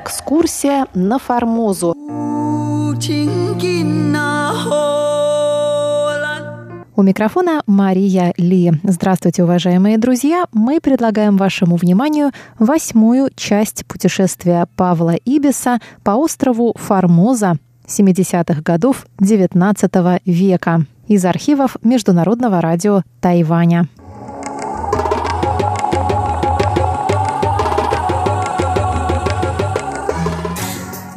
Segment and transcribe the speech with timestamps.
[0.00, 1.92] Экскурсия на Формозу.
[6.94, 8.74] У микрофона Мария Ли.
[8.84, 10.44] Здравствуйте, уважаемые друзья!
[10.52, 17.56] Мы предлагаем вашему вниманию восьмую часть путешествия Павла Ибиса по острову Формоза
[17.88, 23.88] 70-х годов XIX века из архивов Международного радио Тайваня.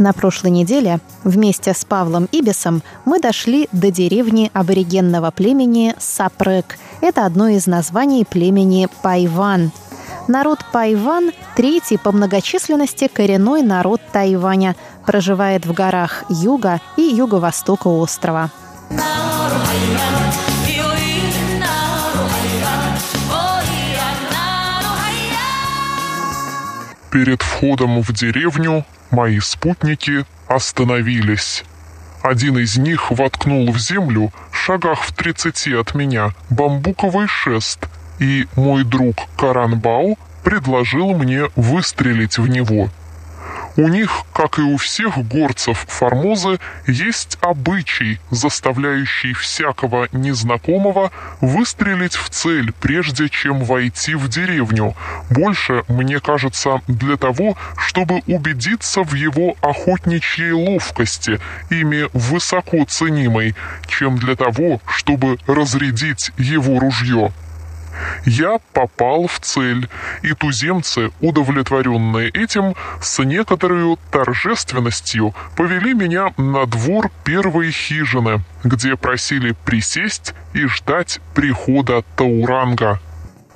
[0.01, 6.79] На прошлой неделе вместе с Павлом Ибисом мы дошли до деревни аборигенного племени Сапрек.
[7.01, 9.71] Это одно из названий племени Пайван.
[10.27, 14.75] Народ Пайван– третий по многочисленности коренной народ Тайваня,
[15.05, 18.49] проживает в горах юга и юго-востока острова.
[27.11, 31.63] Перед входом в деревню мои спутники остановились.
[32.23, 37.87] Один из них воткнул в землю, шагах в тридцати от меня, бамбуковый шест,
[38.20, 42.89] и мой друг Каранбау предложил мне выстрелить в него—
[43.77, 52.29] у них, как и у всех горцев Формозы, есть обычай, заставляющий всякого незнакомого выстрелить в
[52.29, 54.95] цель, прежде чем войти в деревню.
[55.29, 63.55] Больше, мне кажется, для того, чтобы убедиться в его охотничьей ловкости, ими высоко ценимой,
[63.87, 67.31] чем для того, чтобы разрядить его ружье.
[68.25, 69.89] Я попал в цель,
[70.22, 79.56] и туземцы, удовлетворенные этим, с некоторой торжественностью повели меня на двор первой хижины, где просили
[79.66, 83.00] присесть и ждать прихода Тауранга.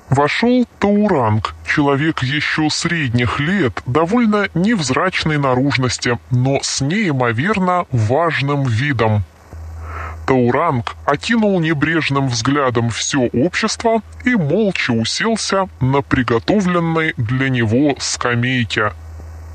[0.09, 9.23] Вошел Тауранг, человек еще средних лет, довольно невзрачной наружности, но с неимоверно важным видом.
[10.25, 18.91] Тауранг окинул небрежным взглядом все общество и молча уселся на приготовленной для него скамейке.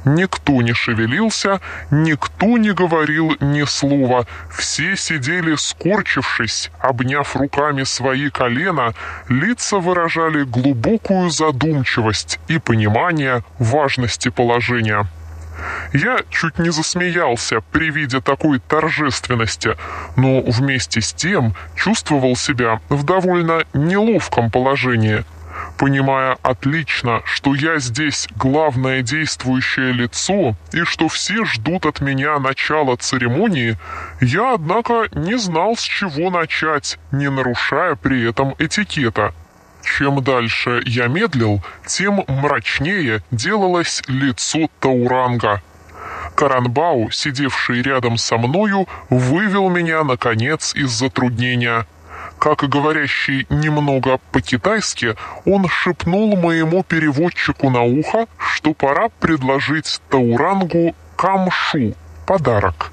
[0.05, 1.61] Никто не шевелился,
[1.91, 4.27] никто не говорил ни слова.
[4.51, 8.95] Все сидели скорчившись, обняв руками свои колена,
[9.29, 15.07] лица выражали глубокую задумчивость и понимание важности положения.
[15.93, 19.77] Я чуть не засмеялся при виде такой торжественности,
[20.17, 25.25] но вместе с тем чувствовал себя в довольно неловком положении.
[25.77, 32.97] Понимая отлично, что я здесь главное действующее лицо и что все ждут от меня начала
[32.97, 33.79] церемонии,
[34.21, 39.35] я, однако, не знал, с чего начать, не нарушая при этом этикета.
[39.83, 45.63] Чем дальше я медлил, тем мрачнее делалось лицо Тауранга.
[46.35, 51.87] Каранбау, сидевший рядом со мною, вывел меня, наконец, из затруднения.
[52.39, 55.15] Как говорящий немного по-китайски,
[55.45, 61.95] он шепнул моему переводчику на ухо, что пора предложить Таурангу камшу,
[62.27, 62.91] подарок.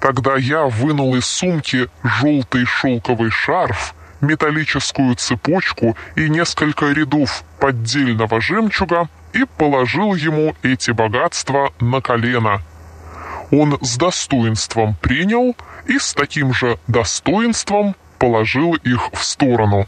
[0.00, 3.94] Тогда я вынул из сумки желтый шелковый шарф,
[4.26, 12.60] металлическую цепочку и несколько рядов поддельного жемчуга и положил ему эти богатства на колено.
[13.50, 15.54] Он с достоинством принял
[15.86, 19.86] и с таким же достоинством положил их в сторону.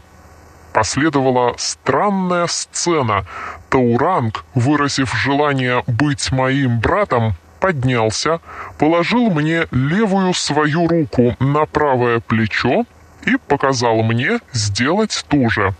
[0.73, 3.25] Последовала странная сцена.
[3.69, 8.39] Тауранг, выразив желание быть моим братом, поднялся,
[8.77, 12.85] положил мне левую свою руку на правое плечо
[13.29, 15.73] и показал мне сделать то же.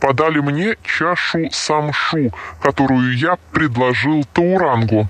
[0.00, 5.08] Подали мне чашу самшу, которую я предложил Таурангу.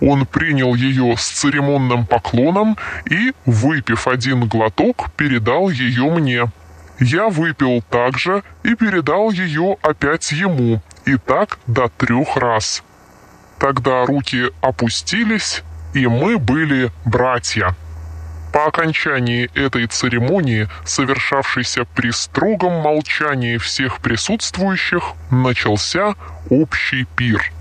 [0.00, 2.76] Он принял ее с церемонным поклоном
[3.08, 6.44] и, выпив один глоток, передал ее мне.
[7.00, 12.82] Я выпил также и передал ее опять ему, и так до трех раз.
[13.58, 15.62] Тогда руки опустились,
[15.94, 17.74] и мы были братья.
[18.52, 26.14] По окончании этой церемонии, совершавшейся при строгом молчании всех присутствующих, начался
[26.50, 27.52] общий пир.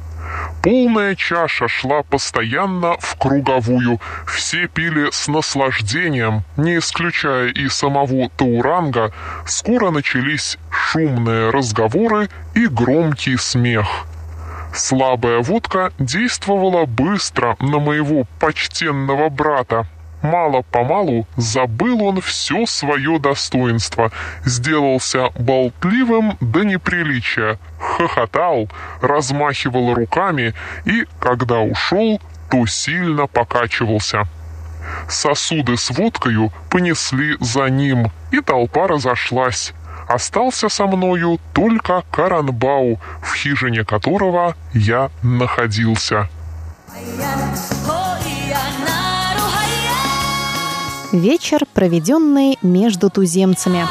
[0.63, 3.99] Полная чаша шла постоянно в круговую.
[4.25, 9.13] Все пили с наслаждением, не исключая и самого Тауранга.
[9.45, 13.87] Скоро начались шумные разговоры и громкий смех.
[14.73, 19.87] Слабая водка действовала быстро на моего почтенного брата,
[20.27, 24.11] Мало-помалу забыл он все свое достоинство,
[24.43, 28.67] сделался болтливым до неприличия, хохотал,
[29.01, 30.53] размахивал руками
[30.83, 32.19] и, когда ушел,
[32.51, 34.27] то сильно покачивался.
[35.07, 39.73] Сосуды с водкою понесли за ним, и толпа разошлась.
[40.09, 46.27] Остался со мною только Каранбау, в хижине которого я находился.
[51.17, 53.87] Вечер, проведенный между туземцами.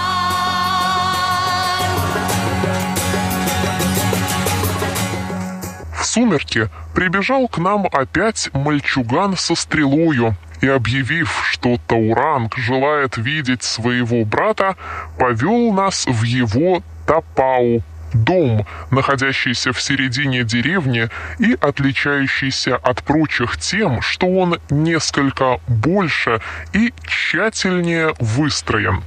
[5.99, 13.65] В сумерки прибежал к нам опять мальчуган со стрелою и, объявив, что Тауранг желает видеть
[13.65, 14.77] своего брата,
[15.19, 17.83] повел нас в его Тапау,
[18.25, 21.09] дом, находящийся в середине деревни
[21.39, 26.41] и отличающийся от прочих тем, что он несколько больше
[26.73, 29.03] и тщательнее выстроен.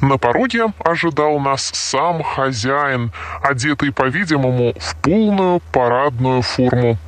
[0.00, 3.12] На пороге ожидал нас сам хозяин,
[3.42, 6.98] одетый, по-видимому, в полную парадную форму.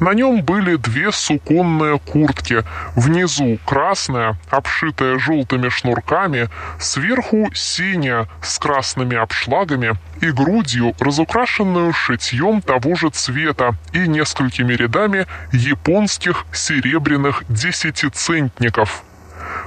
[0.00, 2.64] На нем были две суконные куртки,
[2.96, 6.48] внизу красная, обшитая желтыми шнурками,
[6.78, 15.26] сверху синяя с красными обшлагами и грудью, разукрашенную шитьем того же цвета и несколькими рядами
[15.52, 19.04] японских серебряных десятицентников.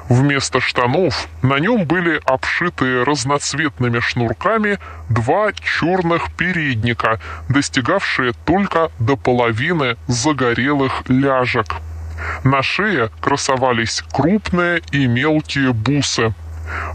[0.10, 4.78] Вместо штанов на нем были обшитые разноцветными шнурками
[5.10, 7.20] два черных передника,
[7.50, 11.66] достигавшие только до половины загорелых ляжек.
[12.44, 16.34] На шее красовались крупные и мелкие бусы.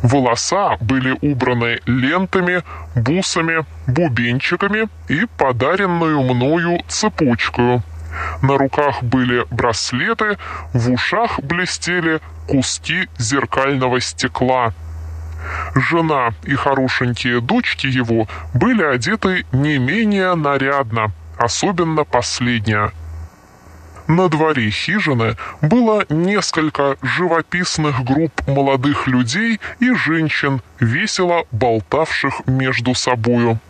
[0.02, 2.62] Волоса были убраны лентами,
[2.94, 7.82] бусами, бубенчиками и подаренную мною цепочкой.
[8.42, 10.38] На руках были браслеты,
[10.72, 14.72] в ушах блестели куски зеркального стекла.
[15.74, 22.92] Жена и хорошенькие дочки его были одеты не менее нарядно, особенно последняя.
[24.06, 33.60] На дворе хижины было несколько живописных групп молодых людей и женщин, весело болтавших между собою.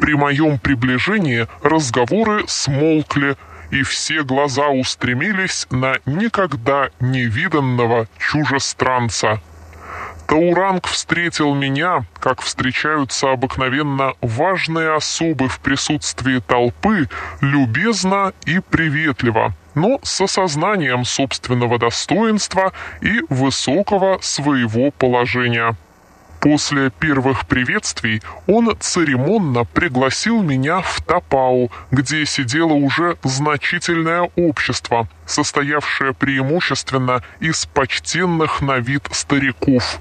[0.00, 3.36] При моем приближении разговоры смолкли,
[3.70, 9.40] и все глаза устремились на никогда не виданного чужестранца.
[10.28, 17.08] Тауранг встретил меня, как встречаются обыкновенно важные особы в присутствии толпы,
[17.40, 25.76] любезно и приветливо, но с осознанием собственного достоинства и высокого своего положения.
[26.40, 36.14] После первых приветствий он церемонно пригласил меня в Тапау, где сидело уже значительное общество, состоявшее
[36.14, 39.98] преимущественно из почтенных на вид стариков.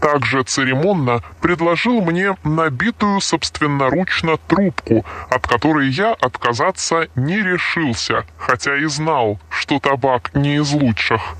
[0.00, 8.86] Также церемонно предложил мне набитую собственноручно трубку, от которой я отказаться не решился, хотя и
[8.86, 11.36] знал, что табак не из лучших.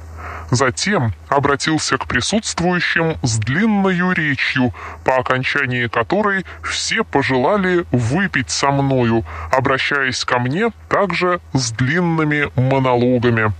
[0.50, 4.72] Затем обратился к присутствующим с длинною речью,
[5.04, 13.52] по окончании которой все пожелали выпить со мною, обращаясь ко мне также с длинными монологами.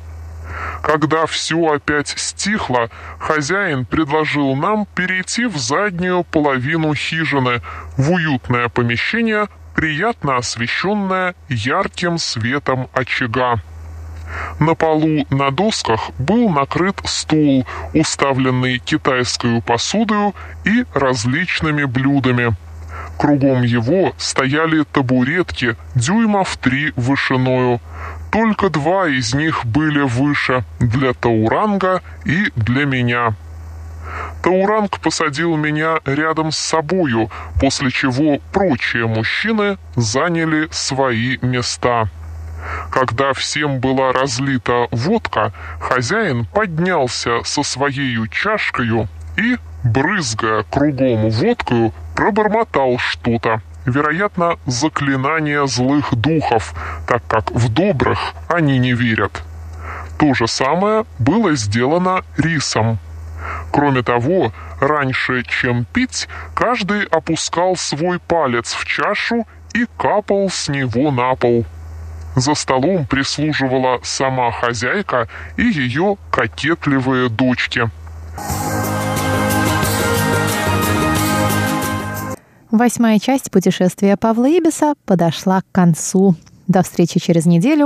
[0.83, 7.61] Когда все опять стихло, хозяин предложил нам перейти в заднюю половину хижины,
[7.97, 13.57] в уютное помещение, приятно освещенное ярким светом очага.
[14.59, 22.57] На полу на досках был накрыт стол, уставленный китайской посудою и различными блюдами.
[23.19, 27.81] Кругом его стояли табуретки дюймов три вышиною.
[28.31, 33.35] Только два из них были выше для Тауранга и для меня.
[34.43, 37.31] Тауранг посадил меня рядом с собою,
[37.61, 42.09] после чего прочие мужчины заняли свои места.
[42.91, 52.99] Когда всем была разлита водка, хозяин поднялся со своей чашкою и, брызгая кругом водкою, пробормотал
[52.99, 56.75] что-то, вероятно, заклинание злых духов,
[57.07, 58.19] так как в добрых
[58.49, 59.43] они не верят.
[60.19, 62.99] То же самое было сделано рисом.
[63.71, 71.11] Кроме того, раньше, чем пить, каждый опускал свой палец в чашу и капал с него
[71.11, 71.67] на пол.
[72.37, 75.27] За столом прислуживала сама хозяйка
[75.57, 77.91] и ее кокетливые дочки.
[82.71, 86.35] Восьмая часть путешествия Павла Ибиса подошла к концу.
[86.69, 87.85] До встречи через неделю.